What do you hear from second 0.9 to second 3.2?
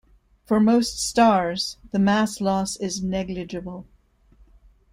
stars, the mass lost is